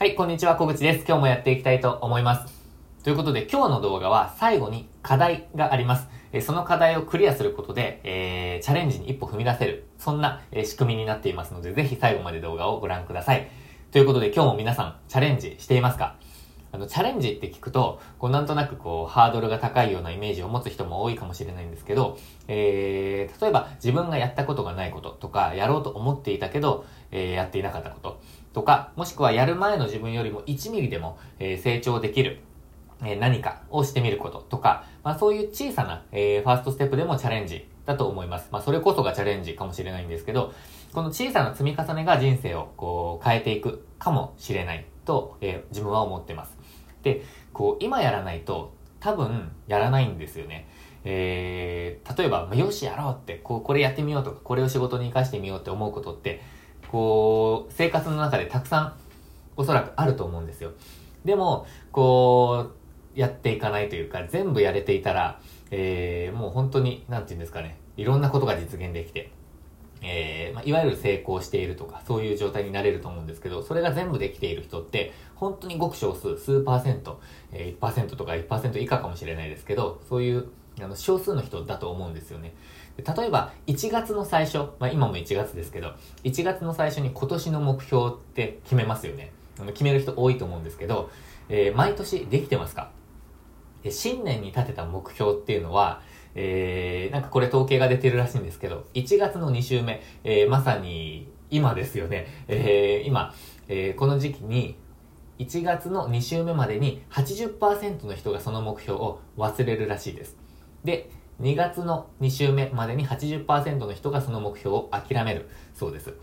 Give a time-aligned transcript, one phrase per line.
[0.00, 1.04] はい、こんにちは、小口です。
[1.04, 2.54] 今日もやっていきたいと思います。
[3.02, 6.06] ということで、今日の動画は最後に課題があります。
[6.32, 13.50] えその課題をクリアすることで、えーチャレンジに一歩踏み出せる、そんな、え仕組みになっていますので、ぜひ最後まで動画をご覧ください。
[13.90, 16.14] ということで、今日も皆さん、チャレンジしていますか？
[16.70, 28.20] あの、チャレンジって聞くと、こう、なんとなくこう、ハードルが高いようなイメージを持つ人も多いかもしれないんですけど、えー、例えば自分がやったことがないこととか、やろうと思っていたけど、えーやっていなかったこと
[28.52, 32.40] とか、もしくはやる前の自分よりも1ミリでも、えー成長できる、
[33.02, 38.48] えー何かをしてみることとか、まあそういう小さな、えーファーストステップでもチャレンジだと思います。
[38.50, 40.52] まあそれこそがチャレンジかもしれないんですけど、
[40.92, 46.57] この小さな積み重ねが人生をこう変えていくかもしれないと、えー自分は思ってます。
[47.02, 50.68] で、こう今やらないと多分やらないんですよね。
[51.04, 56.42] えー、例えば、まあよしやろうって、こう、これやってみようとか、これを仕事に活かしてみようって思うことって、
[56.90, 58.94] こう、生活の中でたくさん
[59.56, 60.72] おそらくあると思うんですよ。
[61.24, 62.72] でも、こ
[63.16, 65.40] う、やっていかないというか、全部やれていたら、
[65.70, 69.30] えー、もう本当に、なんて言うんですかね、いろんなことが実現できて、
[70.02, 77.20] えーまあ、いわゆる成功しているとか、そういう状態になれると思うんですけど、それが全部できている人って、本当にごく少数、数パーセント、
[77.52, 80.48] えー、1%とか1%以下かもしれないですけど、そういう、
[80.80, 82.54] あの、少数の人だと思うんですよね。
[82.96, 85.92] 例えば、1月の最初、まあ、今も1月ですけど、
[86.24, 89.32] 1月の最初に今年の目標って決めますよね。
[89.60, 91.10] あの決める人多いと思うんですけど、
[91.48, 92.90] えー毎年できてますか？
[93.90, 96.02] 新年に立てた目標っていうのは、
[96.34, 102.26] えー、なんかこれ統計が出てるらしいんですけど、1月の2週目、えーまさに今ですよね。
[102.48, 103.34] えー今、
[103.68, 104.76] えーこの時期に、
[105.38, 110.36] 1月の2週目までに80%の人がその目標を忘れるらしいです。
[110.84, 116.14] で、2月の2週目までに80%の人がその目標を諦めるそうです。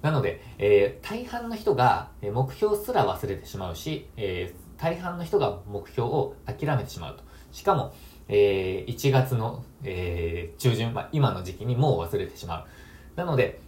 [0.00, 7.22] なので、えー大半の人が目標すら忘れてしまうし、えー大半の人が目標を諦めてしまうと。
[7.52, 7.94] しかも、
[8.34, 12.66] えー1月の、えー中旬、まあ、今の時期にもう忘れてしまう。
[13.14, 13.60] なので、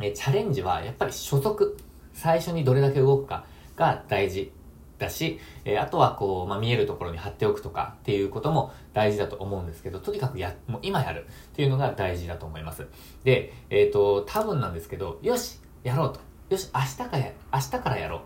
[0.00, 1.76] えーチャレンジはやっぱり初速、
[2.14, 3.44] 最初にどれだけ動くか
[3.76, 4.50] が大事
[4.98, 12.86] だし、えーあとはこう、まあ、見えるところに貼っておくとかっていうことも大事だと思うんですけど、とにかくや、もう今やるっていうのが大事だと思います。
[13.22, 16.20] で、えっ、と、多分なんですけど、よし、やろうと。
[16.48, 18.20] よし、明日からや、明日からやろう。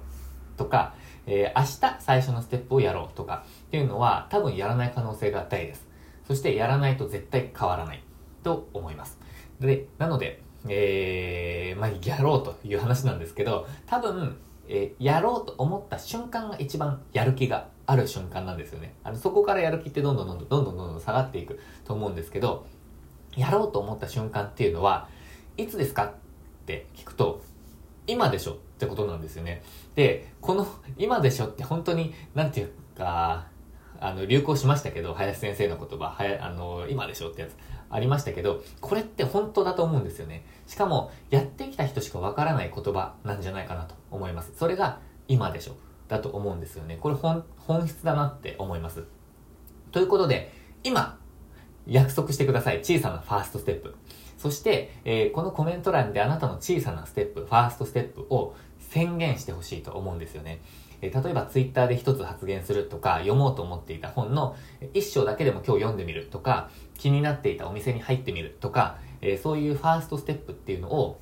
[0.56, 0.94] とか、
[1.26, 5.86] えー、明日最初のステップをやろうとかっていうのは多分やらない可能性が大です。
[6.26, 8.02] そしてやらないと絶対変わらない
[8.42, 9.18] と思います。
[9.60, 18.94] で、なので、えー、まあ、やろうという話なんですけど、多分、えー、やろうと思った瞬間が一番やる気がある瞬間なんですよね。
[19.04, 22.64] あの、そこからやる気ってどんどんどんどんどんどんどん下がっていくと思うんですけど、
[23.36, 25.08] やろうと思った瞬間っていうのは、
[25.56, 26.12] いつですかっ
[26.66, 27.42] て聞くと、
[28.06, 29.62] 今でしょってことなんですよね。
[29.94, 30.66] で、この
[30.98, 33.46] 今でしょって本当に、なんていうか、
[34.00, 37.52] あの、流行しましたけど、林先生の言葉、はや、あの、今でしょってやつ
[37.88, 40.44] ありましたけど、これって本当だと思うんですよね。
[40.66, 44.52] しかも、やってきた人しかわからない言葉なんじゃないかなと思います。
[44.56, 44.98] それが、
[45.28, 45.76] 今でしょ
[46.08, 46.98] だと思うんですよね。
[47.00, 49.04] これ本、本質だなって思います。
[49.92, 50.52] ということで、
[50.82, 51.18] 今、
[51.86, 52.80] 約束してください。
[52.80, 53.94] 小さなファーストステップ。
[54.44, 60.60] そして、えーこのコメント欄であなたの小さなステップ、ファーストステップを宣言してほしいと思うんですよね。
[61.00, 64.54] えー例えばツイッターで一つ発言するとか、読もうと思っていた本の
[64.92, 66.68] 一章だけでも今日読んでみるとか、
[66.98, 71.18] 気になっていたお店に入ってみるとか、えーそういうファーストステップっていうのを、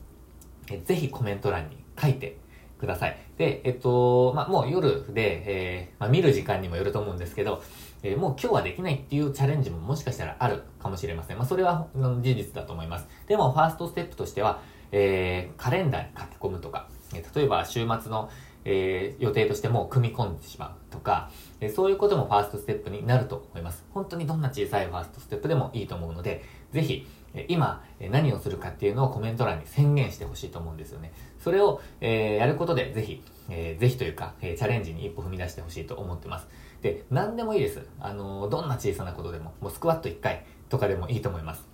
[0.68, 2.38] えーぜひコメント欄に書いて
[2.80, 3.16] ください。
[3.38, 7.62] で、えっと、まあ、もう夜で、えーまあ、見る時間にもよると思うんですけど、
[8.02, 11.38] えーもう今日はできないっていうチャレンジももしかしたらあるかもしれません。
[11.38, 13.06] まあ、それは事実だと思います。
[13.26, 18.28] でも、ファーストステップとしては、えーカレンダーに書き込むとか、え例えば週末の、
[18.64, 21.30] えー予定としても組み込んでしまうとか、
[21.60, 23.84] えそういうこともファーストステップになると思います。
[23.92, 26.42] 本当にどんな小さいファーストステップでもいいと思うので、
[26.72, 27.06] ぜひ、
[27.48, 31.12] 今、何をするかっていうのをコメント欄に宣言してほしいと思うんですよね。
[31.40, 36.46] それを、えーやることで、ぜひ、えーぜひというか、えーチャレンジに一歩踏み出してほしいと思ってます。
[36.82, 37.86] で、何でもいいです。
[38.00, 41.66] あのーどんな小さなことでも、もうスクワット1回とかでもいいと思います。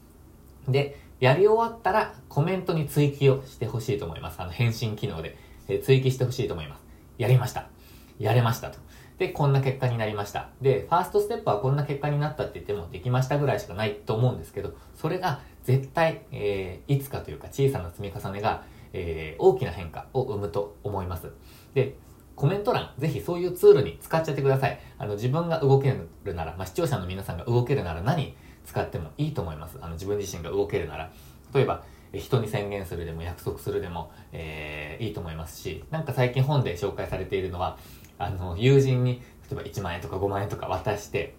[0.69, 4.41] で、やり終わったらコメントに追記をしてほしいと思います。
[4.41, 5.37] あの、返信機能で、
[5.69, 6.83] えー追記してほしいと思います。
[7.19, 7.69] やりました。
[8.19, 8.79] やれましたと。
[9.19, 10.51] で、こんな結果になりました。
[10.63, 21.31] で、ファーストステップはこんな結果になったって言っても、できましたぐらいしかないと思うんですけど、それが絶対、えーいつかというか小さな積み重ねが、えー大きな変化を生むと思います。
[21.75, 21.95] で、
[22.35, 24.81] コメント欄、ぜひそういうツールに使っちゃってください。
[24.97, 25.95] あの、自分が動け
[26.25, 28.35] るなら、まあ、視聴者の皆さんが動けるなら何
[28.65, 29.77] 使ってもいいと思います。
[29.83, 31.11] あの、自分自身が動けるなら。
[31.53, 31.85] 例えば、
[32.15, 37.77] 人に宣言するでも約束するでも、えー、いいと思いますし、なんか最近本で紹介されているのは、
[38.19, 39.21] あの、友人に、
[39.51, 41.35] 例えば1万円とか5万円とか渡して、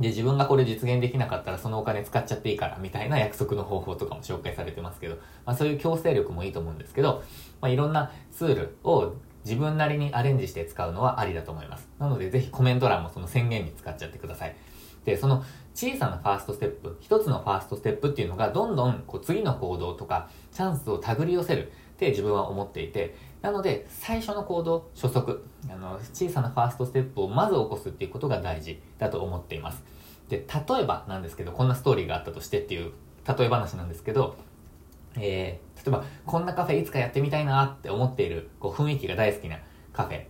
[0.00, 7.22] で、自分がこれ実現できなかったらそのお金使っちゃっていいからみたいな約束の方法とかも紹介されてますけど、まあそういう強制力もいいと思うんですけど、
[7.60, 9.14] まあいろんなツールを
[9.44, 11.88] 自分なりにアレンジして使うのはありだと思います。
[11.98, 14.56] なのでぜひコメント欄もその宣言に使っちゃってください。
[15.04, 15.44] で、その
[15.74, 29.82] 小さなファーストステップ、一つのファーストステップっていうのがどんどんこう次の行動とかチャンスを手繰り寄せるって自分は思っていて、なので最初の行動、初速、あの小さなファーストステップをまず起こすっていうことが大事だと思っています。
[30.28, 32.92] で、例えばなんですけど、こんなストーリーがあったとしてっていう
[33.26, 34.36] 例え話なんですけど、
[35.16, 39.58] えー、例えば、こんなカフェいつかやってみたいなって思っている、こう雰囲気が大好きな
[39.92, 40.24] カフェ、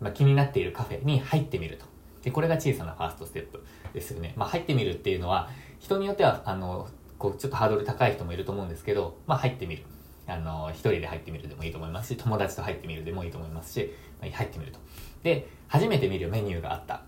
[0.00, 1.91] まあ、気になっているカフェに入ってみると。
[2.22, 4.34] で、これが小さなファーストステップですよね。
[4.36, 6.88] まあ、入ってみるっていうのは、人によっては、あの、
[7.18, 9.84] こう、ちょっとハードル高い人もいると思うんですけど、まあ、入ってみる。
[10.26, 14.78] あの、一人で入ってみるでもいいと思いますし、友達と入ってみるでもいいと思いますし、まあ、入ってみると。
[15.22, 17.02] で、初めて見るメニューがあった。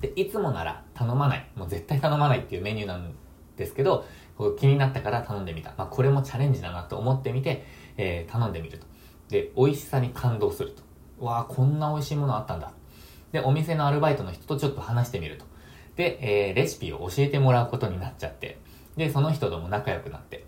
[0.00, 1.46] で、いつもなら頼まない。
[1.56, 3.14] もう絶対頼まないっていうメニューなん
[3.56, 4.04] ですけど、
[4.58, 5.74] 気になったから頼んでみた。
[5.76, 7.64] まあ、これもチャレンジだなと思ってみて、
[7.96, 8.86] えー、頼んでみると。
[9.28, 10.82] で、美味しさに感動すると。
[11.24, 12.72] わあ、こんな美味しいものあったんだ。
[13.32, 15.44] で、お店のアルバイトの人とちょっと話してみると。
[15.96, 18.58] で、えー、レシピを教えてもらうことになっちゃって。
[18.96, 20.44] で、その人とも仲良くなって。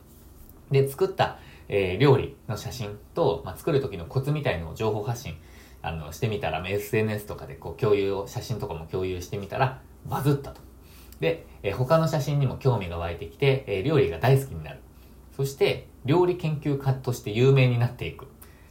[0.71, 1.39] で、作った、
[1.69, 5.37] えー、料理の写真と、まあ、作る時のコツみたいのを情報発信
[5.83, 10.61] あの、してみたら、SNS とかでこう共有を、写真とかも共有してみたら、バズったと。
[11.21, 14.81] で、え他の写真にも興味が湧いてきて、え料理が大好きになる。
[15.37, 18.27] そして、料理研究家として有名になっていく。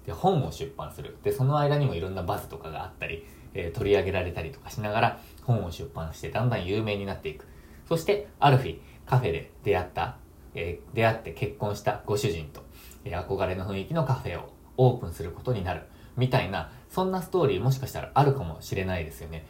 [0.06, 1.18] で、本を出版する。
[1.24, 7.46] で、その間にもいろんなバズとかがあったり、えー、取り上げられたりとかしながら、本を出版して、だんだん有名になっていく。
[7.88, 10.18] そして、ある日、カフェで出会った、
[10.56, 12.62] えー、出会って結婚したご主人と、
[13.06, 15.84] えー、憧れの雰囲気のカフェをオープンすることになる。
[16.18, 19.46] みたいな、そんなストーリーもしかしたらあるかもしれないですよね。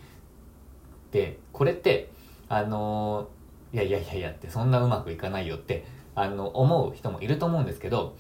[1.11, 2.11] で、これって、
[2.47, 5.85] あのー、いやいやいやいやって、そんなうまくいかないよって、
[6.15, 8.15] あの、思う人もいると思うんですけど、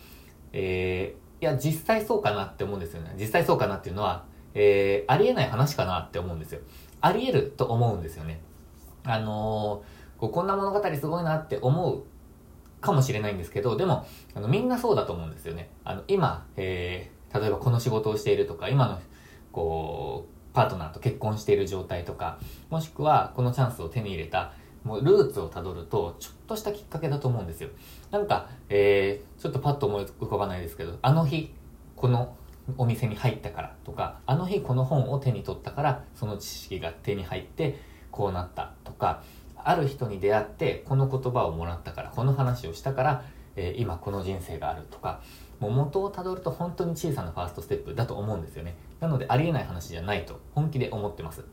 [0.53, 3.15] えー、いや、実際そうかなって思うんですよね。
[3.17, 6.61] 実際そうかなっていうのは、えー、ありえない話かなって思うんですよ。
[7.01, 8.41] ありえると思うんですよね。
[9.03, 12.03] あのー、ここんな物語すごいなって思う
[12.81, 15.69] かもしれないんですけど、でも、あのみんなそうだと思うんですよね。
[15.83, 18.99] あの、今、えー、例えばこの仕事をしているとか、今の
[19.51, 24.53] こう、パートナーと結婚している状態とか、もしくはこのチャンスを手に入れた、
[24.83, 27.69] もうルーツをたどると、ちょっとしたきっかけだと思うんですよ。
[28.11, 31.53] なんか、えー、ちょっとパッと思い浮かばないですけど、あの日、
[31.95, 32.35] この
[32.77, 37.79] お店に入ったからとか、あの日この本を手に取ったから、その知識が手に入って、
[38.11, 39.23] こうなったとか、
[39.55, 43.23] ある人に出会って、この言葉をもらったから、この話をしたから、
[43.55, 45.21] えー、今この人生があるとか、
[45.59, 48.75] もう元をたどると本当に小さなファーストステップだと思うんですよね。
[48.99, 51.43] なのでありえない話じゃないと本気で思ってます。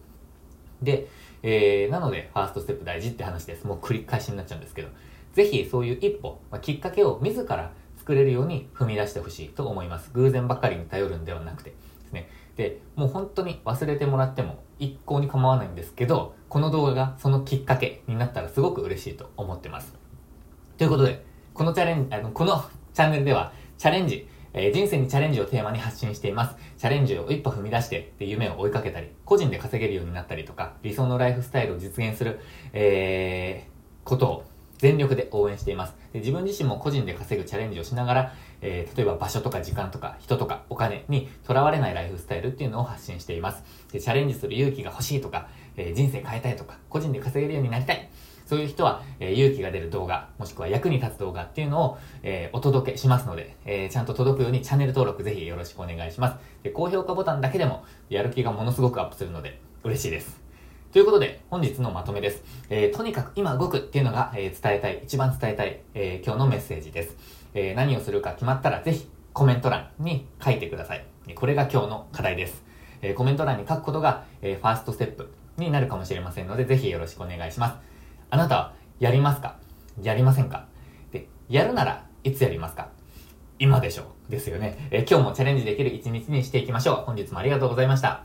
[0.83, 1.09] で、
[1.43, 3.67] えー、なのでファーストステップ大事って話です。
[3.67, 4.89] もう繰り返しになっちゃうんですけど、
[5.33, 7.73] ぜひそういう一歩、まあ、きっかけを自ら
[8.07, 10.13] 作れるように踏み出してほしいと思います。
[10.15, 11.77] 偶然ばかりに頼るんではなくてで
[12.09, 12.29] すね。
[12.55, 19.93] で、もう本当に忘れてもらっても一向に構わないんですけど、この動画がそのきっかけになったらすごく嬉しいと思ってます。
[20.79, 22.65] ということで、このチャレンジ、あの、この
[22.95, 26.57] チャンネルではチャレンジ、えー、人生にチャレンジをテーマに発信しています。
[26.79, 32.39] チャレンジを一歩踏み出してで夢を追いかけたり、個人で稼げるようになったりとか、理想のライフスタイルを実現する、
[32.73, 34.45] えー、ことを
[34.79, 35.95] 全力で応援しています。
[36.13, 43.63] で自分自身も個人で稼ぐチャレンジをしながら、えー、例えば場所とか時間とか人とかお金にとらわれないライフスタイルっていうのを発信しています。
[43.93, 48.09] でチャレンジする勇気が欲しいとか、えー、人生変えたいとか、個人で稼げるようになりたい。
[48.47, 56.63] そういう人は、えー、勇気が出る動画、もしくは役に立つ動画っていうのを、えー、お届けしますので、えー、ちゃんと届くようにチャンネル登録ぜひよろしくお願いします。
[56.63, 60.46] で、高評価ボタンだけでも、やる気がものすごくアップするので、嬉しいです。
[60.97, 62.43] ということで、本日のまとめです。
[62.71, 67.19] えー、とにかく今動くっていうのが、えー、伝えたい、一番伝えたい、えー、今日のメッセージです。
[67.53, 71.05] え、何をするか決まったらぜひコメント欄に書いてください。
[71.35, 72.65] これが今日の課題です。
[73.03, 77.75] え、コメント欄に書くことが、え、ファーストステップになるかもしれませんので、ぜひよろしくお願いします。
[78.31, 79.57] あなたはやりますか？
[80.03, 80.65] やりませんか？
[81.13, 82.89] で、やるならいつやりますか？
[83.59, 84.05] 今でしょ？
[84.27, 86.97] うですよね、え、今日もチャレンジできる一日にしていきましょう。
[87.05, 88.25] 本日もありがとうございました。